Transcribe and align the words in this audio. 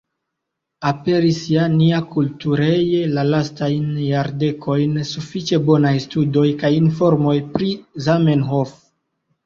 Aperis 0.91 1.41
ja 1.55 1.65
niakultureje 1.73 3.03
la 3.19 3.27
lastajn 3.29 3.85
jardekojn 4.07 4.99
sufiĉe 5.13 5.63
bonaj 5.71 5.95
studoj 6.11 6.51
kaj 6.65 6.77
informoj 6.83 7.39
pri 7.57 7.75
Zamenhof. 8.11 8.79